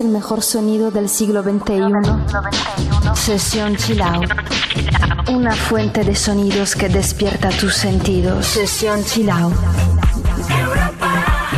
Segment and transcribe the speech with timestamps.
[0.00, 1.82] El mejor sonido del siglo XXI.
[3.16, 4.30] Sesión Chill Out.
[5.28, 8.46] Una fuente de sonidos que despierta tus sentidos.
[8.46, 9.54] Sesión Chill Out.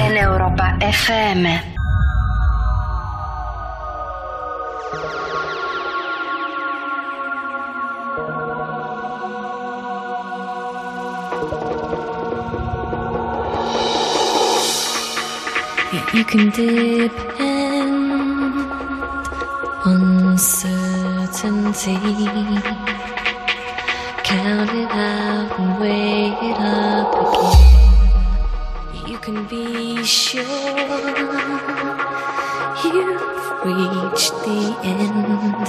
[0.03, 1.77] En Europa FM.
[16.15, 17.40] You can depend
[19.85, 21.97] on certainty.
[24.25, 29.09] Count it out and weigh it up again.
[29.09, 30.43] You can be sure
[32.85, 33.23] you've
[33.65, 35.69] reached the end,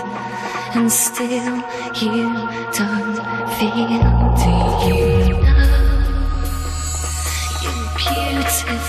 [0.76, 1.56] and still
[1.96, 2.34] you
[2.78, 3.16] don't
[3.58, 4.02] feel.
[4.42, 5.72] Do you know
[7.64, 8.80] you're beautiful?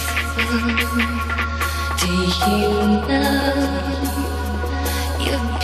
[1.98, 2.10] Do
[2.50, 2.62] you
[3.08, 4.21] know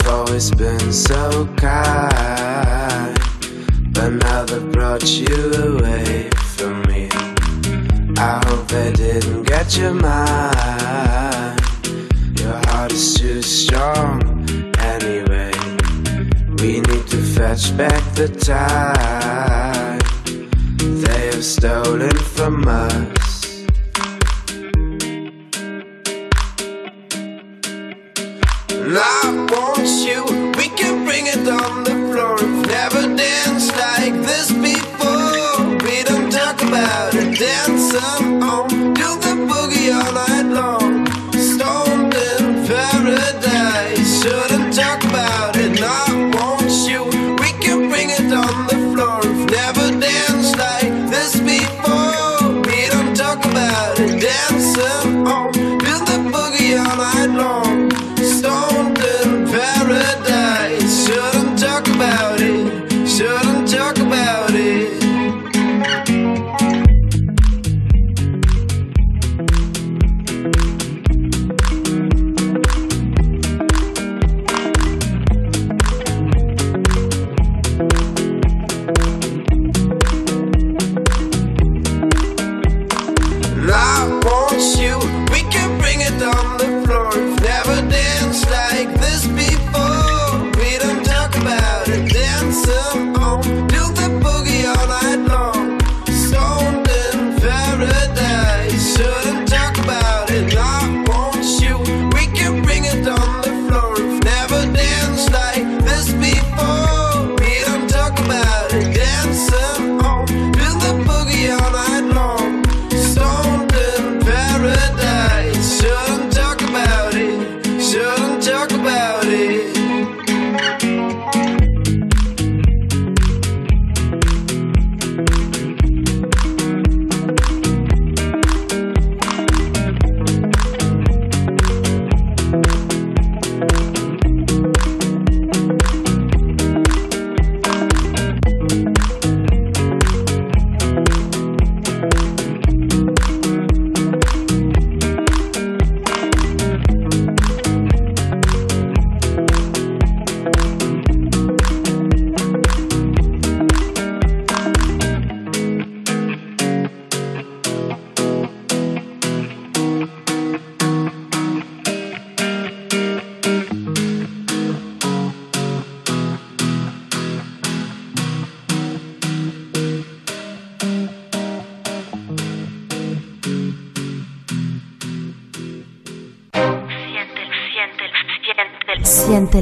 [0.00, 3.18] You've always been so kind,
[3.92, 7.10] but now they brought you away from me.
[8.16, 11.60] I hope they didn't get your mind.
[12.40, 14.22] Your heart is too strong
[14.78, 15.52] anyway.
[16.62, 19.98] We need to fetch back the time
[21.02, 23.19] they have stolen from us.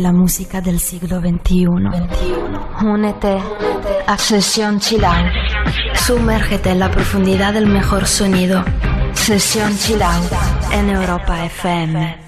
[0.00, 1.66] la música del siglo XXI.
[2.84, 3.38] Únete
[4.06, 5.24] a Sesión Chilau.
[5.94, 8.64] Sumérgete en la profundidad del mejor sonido.
[9.12, 10.22] Sesión Chilau
[10.72, 12.27] en Europa FM.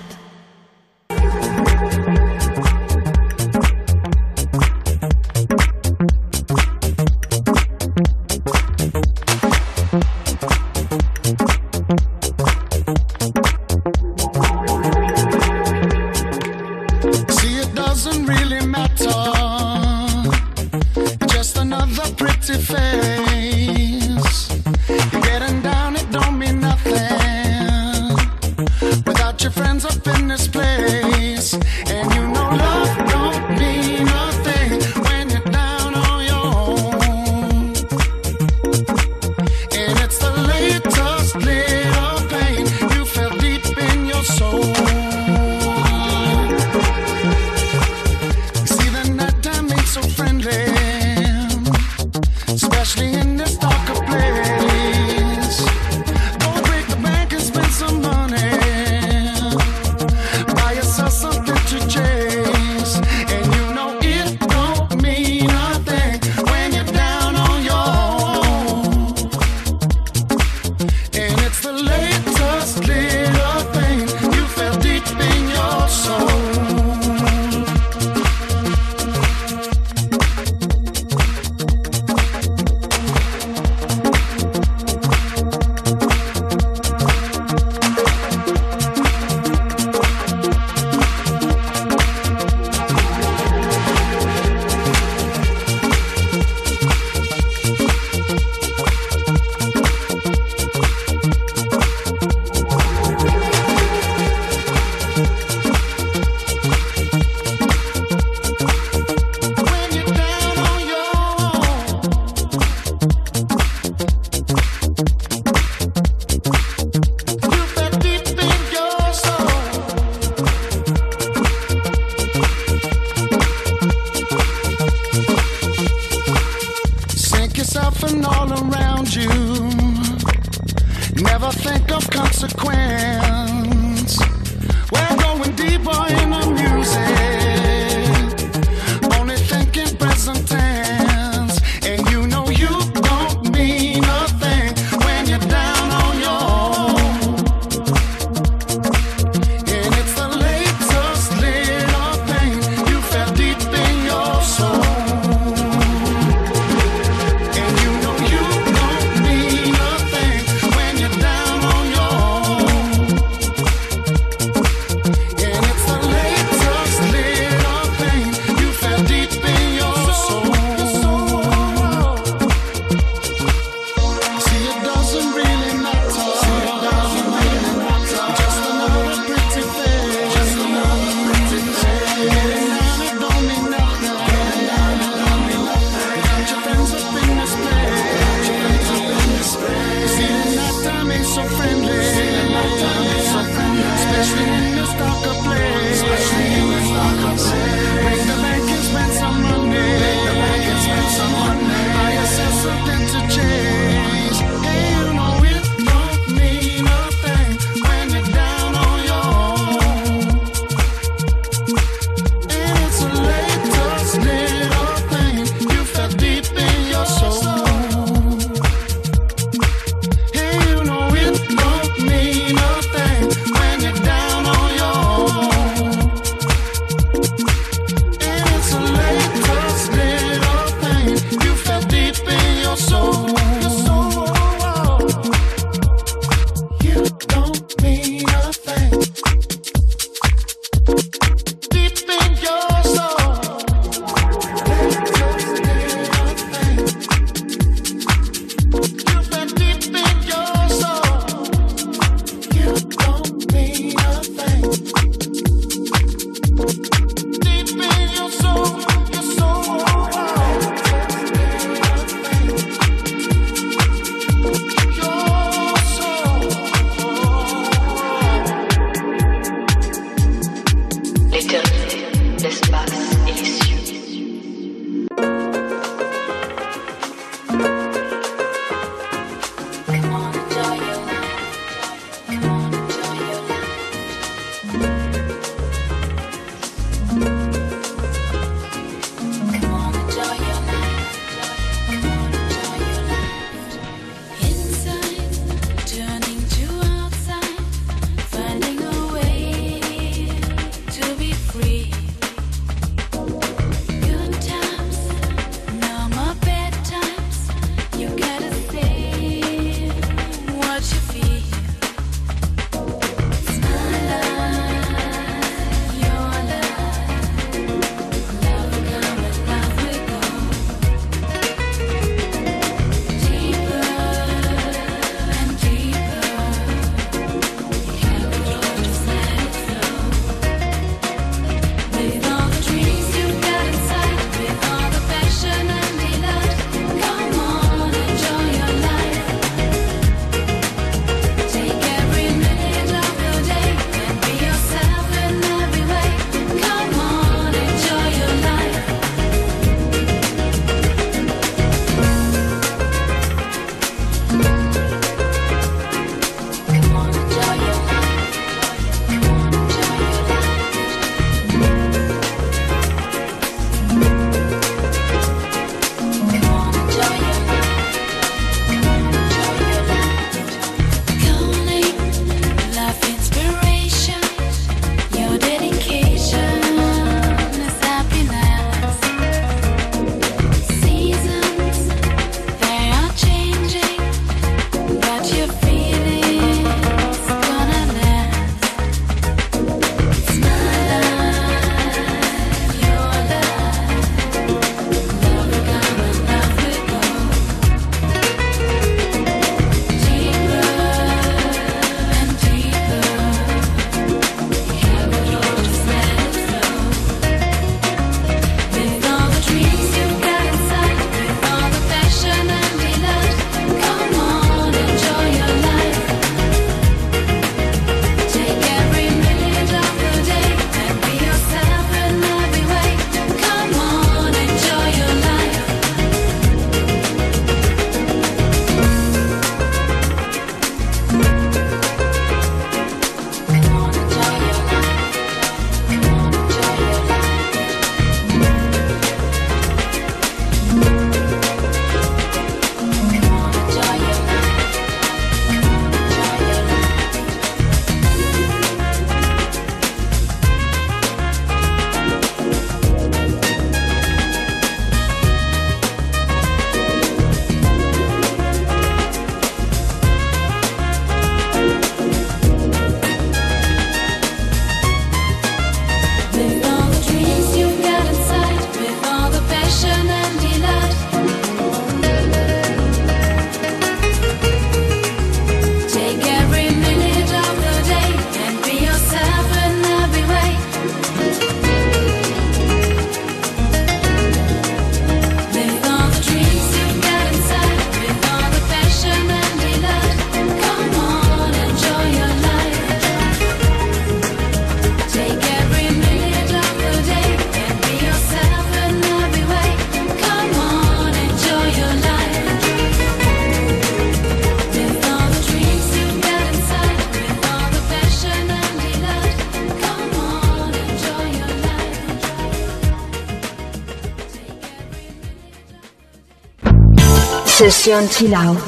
[517.71, 518.59] Sesión Chill Out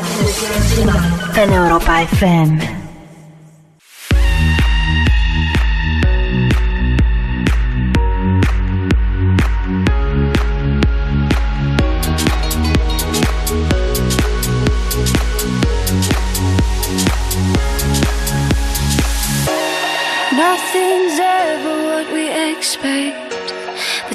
[1.35, 2.57] en Europa FM.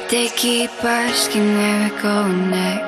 [0.09, 2.88] They keep asking where we're going next.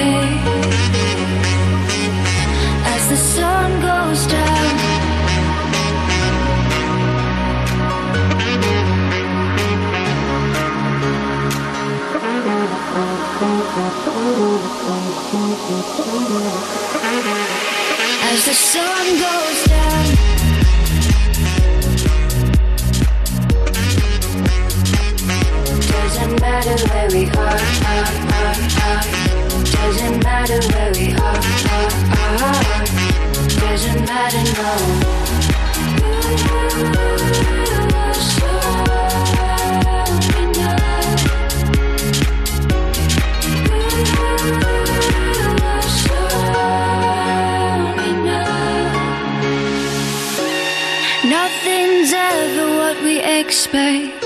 [0.00, 0.06] As
[3.08, 4.78] the sun goes down.
[18.30, 20.04] As the sun goes down,
[25.88, 28.56] doesn't matter where we are, are, are,
[29.22, 29.27] are.
[29.72, 31.38] Doesn't matter where we are,
[31.74, 31.92] are,
[32.44, 32.84] are.
[33.60, 34.72] Doesn't matter, no.
[51.24, 54.18] Nothing's ever what we expect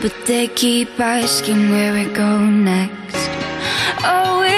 [0.00, 3.05] but they keep asking where we go next.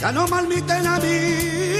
[0.00, 1.79] Ya no malmiten a mí.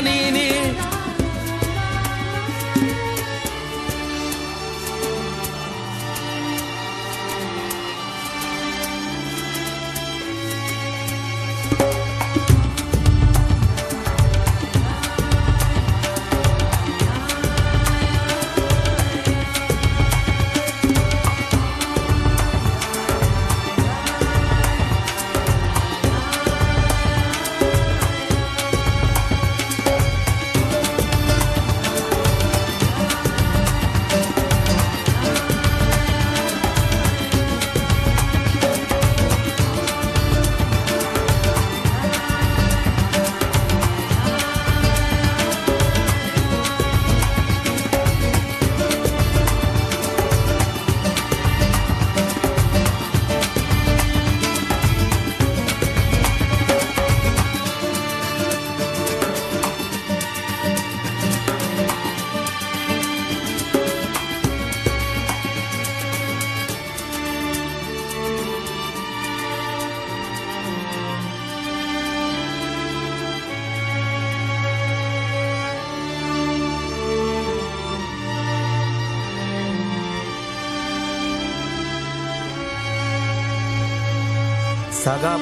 [0.00, 0.97] pa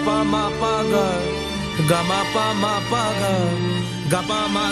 [0.07, 1.07] pa ma pa ga,
[1.91, 3.35] ga ma pa ma pa ga,
[4.13, 4.67] ga pa ma.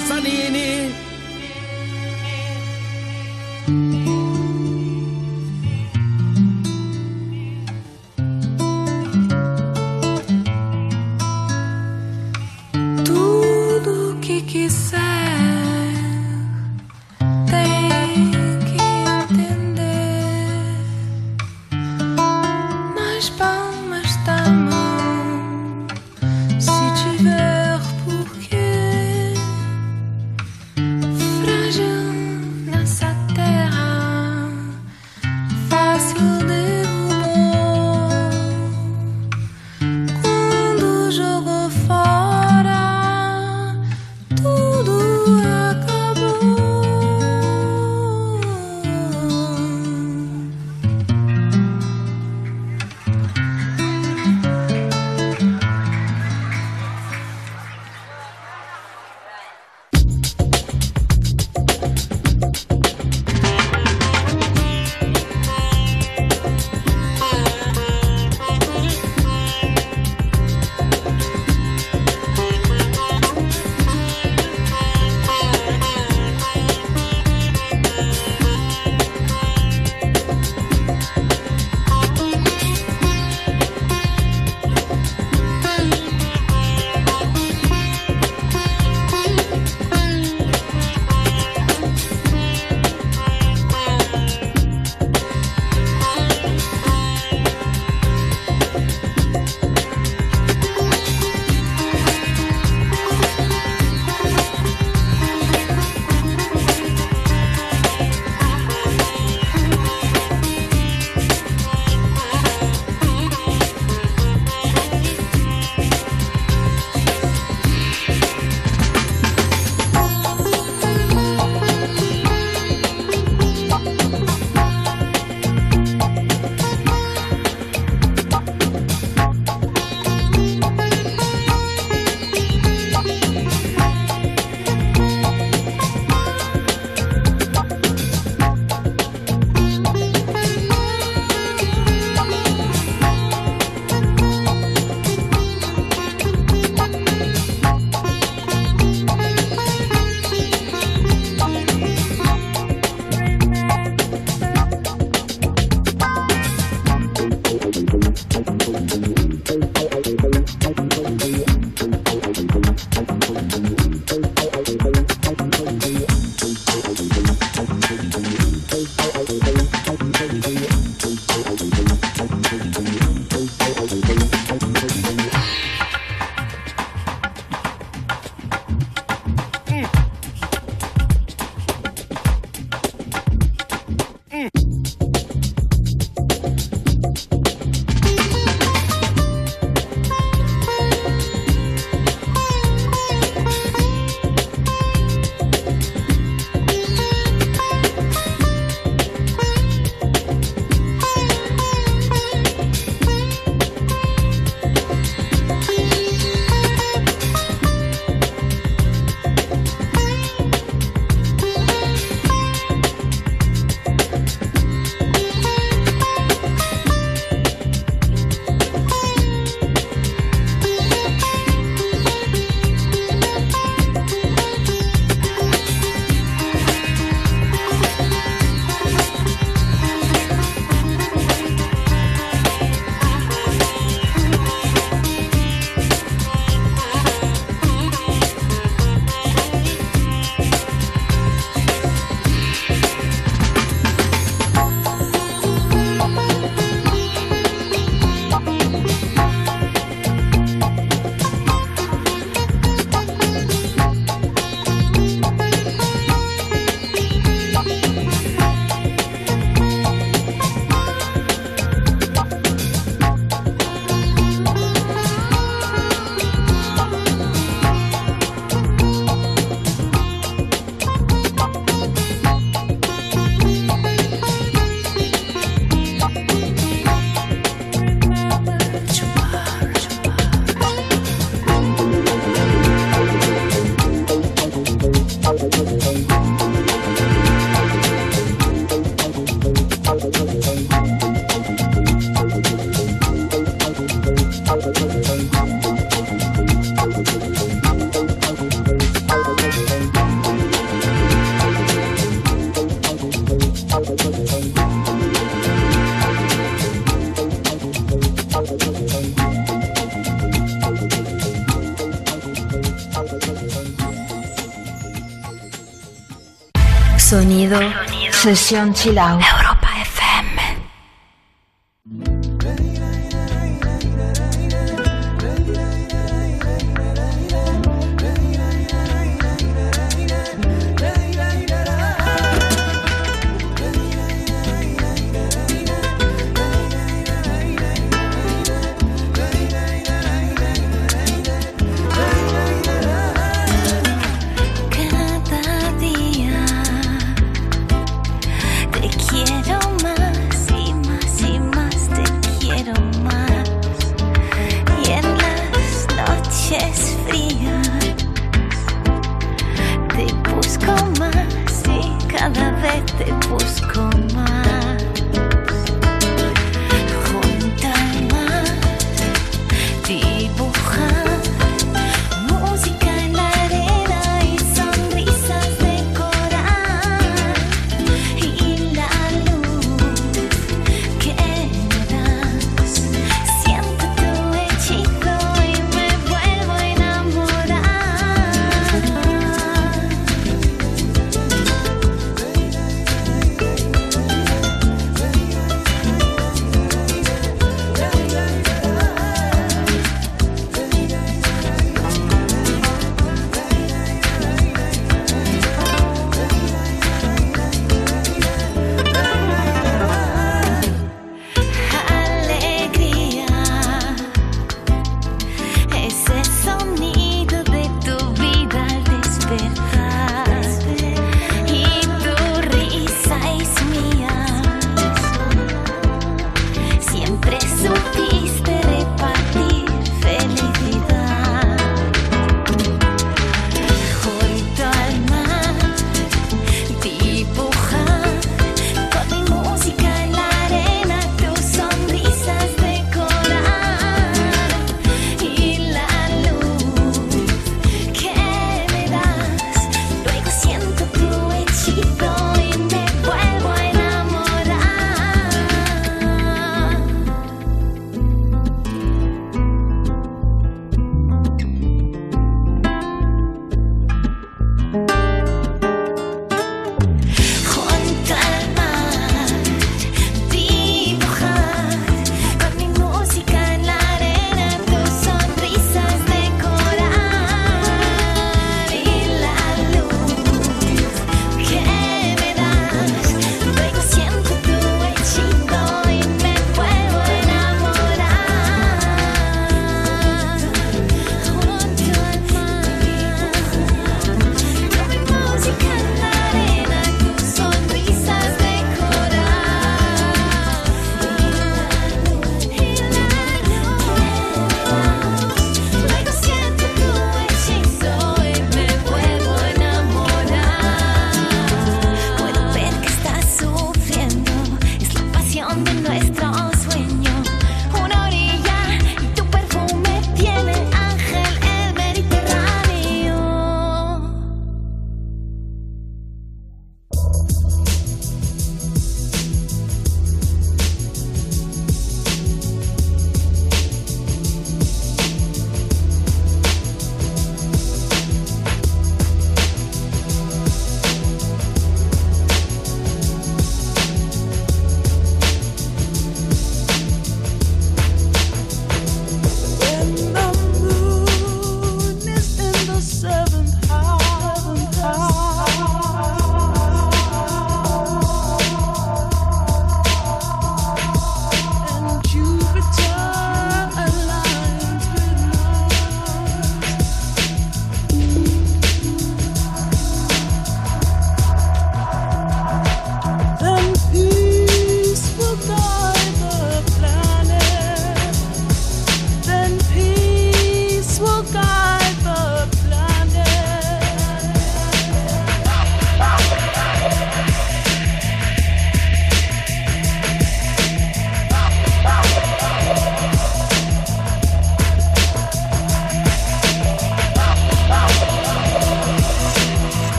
[318.24, 319.20] 此生凄凉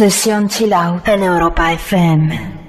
[0.00, 0.72] Sesión Chill
[1.04, 2.59] en Europa FM.